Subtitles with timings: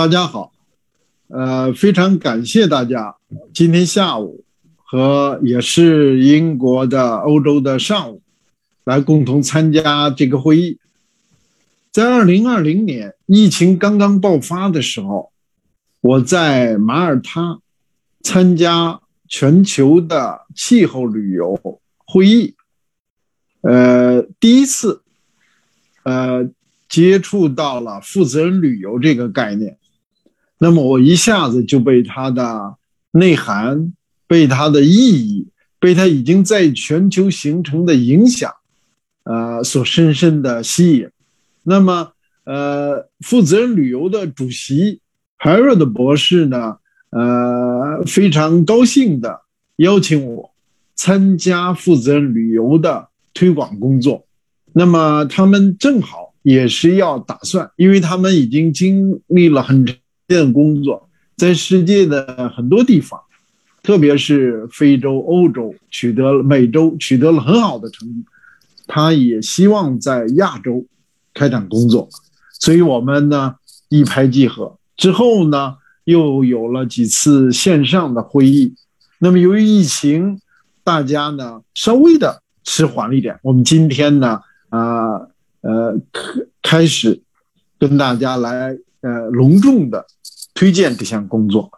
[0.00, 0.50] 大家好，
[1.28, 3.16] 呃，非常感谢大家
[3.52, 8.22] 今天下午和也是英国的欧洲的上午
[8.84, 10.78] 来共同参加这个会议。
[11.92, 15.32] 在二零二零年疫情刚刚爆发的时候，
[16.00, 17.60] 我在马耳他
[18.22, 21.60] 参加全球的气候旅游
[22.06, 22.54] 会议，
[23.60, 25.02] 呃，第一次，
[26.04, 26.48] 呃。
[26.88, 29.78] 接触到了负责任旅游这个概念，
[30.62, 32.76] 那么我一下子就被它的
[33.12, 33.94] 内涵、
[34.26, 38.52] 被它的意义、被它已经在全球形成的影响，
[39.24, 41.08] 呃，所深深的吸引。
[41.62, 42.12] 那么，
[42.44, 45.00] 呃，负责任旅游的主席
[45.38, 46.76] h a r o d 博士呢，
[47.08, 49.40] 呃，非常高兴的
[49.76, 50.50] 邀请我
[50.94, 54.26] 参加负责任旅游的推广工作。
[54.74, 56.28] 那么，他们正好。
[56.42, 59.94] 也是要打算，因为他们已经经历了很长
[60.36, 63.20] 的工作，在世界的很多地方，
[63.82, 68.24] 特别是非洲、欧洲取得了美洲取得了很好的成绩，
[68.86, 70.86] 他也希望在亚洲
[71.34, 72.08] 开展工作，
[72.58, 73.54] 所以我们呢
[73.88, 74.78] 一拍即合。
[74.96, 78.74] 之后呢又有了几次线上的会议，
[79.18, 80.40] 那么由于疫情，
[80.84, 85.28] 大家呢稍微的迟缓了一点，我们今天呢啊。
[85.62, 86.22] 呃，开
[86.62, 87.20] 开始
[87.78, 90.06] 跟大家来呃隆重的
[90.54, 91.70] 推荐这项工作。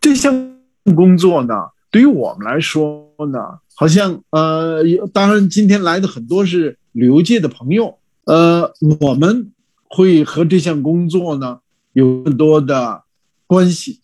[0.00, 0.56] 这项
[0.96, 1.54] 工作呢，
[1.90, 9.52] 对于我们来说呢，好像呃，当然今天来的很多是旅游界的朋友，呃，我们
[9.88, 11.60] 会和这项工作呢
[11.92, 13.02] 有更多的
[13.46, 14.00] 关系。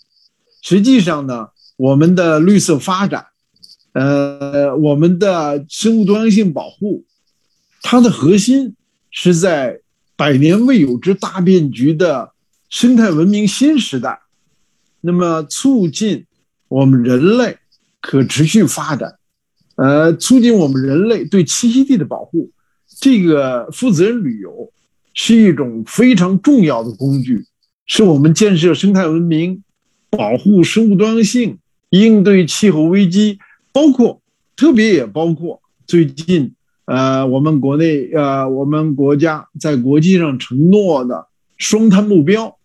[0.62, 3.26] 实际上呢，我们的绿色发展，
[3.92, 7.04] 呃，我们的生物多样性保护，
[7.82, 8.76] 它的核心。
[9.16, 9.78] 是在
[10.16, 12.32] 百年未有之大变局的
[12.74, 14.18] 生态文明新时代，
[15.00, 16.26] 那么促进
[16.66, 17.56] 我们人类
[18.00, 19.14] 可持续发展，
[19.76, 22.50] 呃，促进我们人类对栖息地的保护，
[23.00, 24.72] 这个负责任旅游
[25.14, 27.44] 是一种非常重要的工具，
[27.86, 29.62] 是我们建设生态文明、
[30.10, 31.58] 保护生物多样性、
[31.90, 33.38] 应对气候危机，
[33.70, 34.20] 包括
[34.56, 36.52] 特别也包括最近。
[36.86, 42.58] 呃，我们国内呃，我们国家在国际上承诺的双碳目标，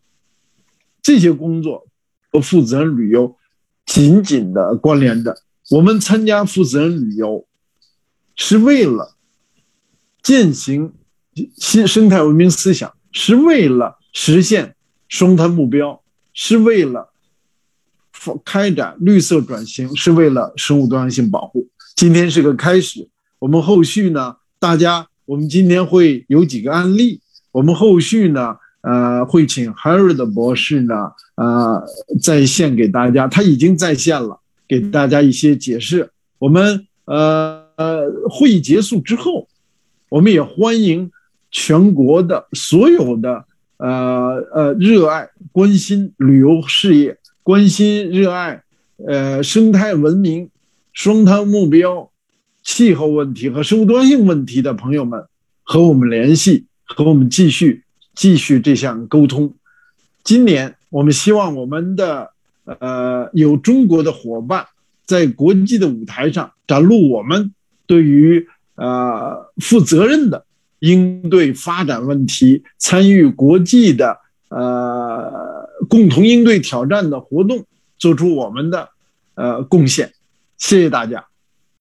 [1.10, 1.88] 这些工作
[2.32, 3.36] 和负责任旅游
[3.84, 5.42] 紧紧的关联着。
[5.72, 7.48] 我们参加负责任旅游，
[8.36, 9.16] 是为了
[10.22, 10.94] 践行
[11.58, 14.76] 新生态文明思想，是为了实现
[15.08, 17.12] 双碳目标，是为了
[18.46, 21.68] 开展绿色转型，是为了生物多样性保护。
[21.96, 23.10] 今天是个开始。
[23.40, 24.36] 我们后续呢？
[24.60, 27.22] 大家，我们今天会有几个案例。
[27.52, 31.84] 我们后续呢，呃，会请 Harry 的博士呢，呃，
[32.22, 36.10] 在线给大家，他已经在线了，给大家一些解释。
[36.38, 39.48] 我们呃呃，会议结束之后，
[40.10, 41.12] 我们也欢迎
[41.52, 43.46] 全国的所有的
[43.78, 48.64] 呃呃热爱、关心旅游事业、关心热爱
[49.06, 50.50] 呃生态文明、
[50.94, 52.10] 双碳目标。
[52.62, 55.26] 气候问题和生物多样性问题的朋友们
[55.64, 57.84] 和我们联系，和我们继续
[58.20, 59.54] 继续这项沟通。
[60.26, 62.32] 今年我们希望我们的
[62.66, 64.68] 呃有中国的伙伴
[65.06, 67.54] 在国际的舞台上展露我们
[67.88, 70.44] 对于呃负责任的
[70.80, 74.18] 应对发展问题、参与国际的
[74.50, 77.64] 呃共同应对挑战的活动，
[77.98, 78.90] 做出我们的
[79.36, 80.12] 呃贡献。
[80.58, 81.26] 谢谢大家。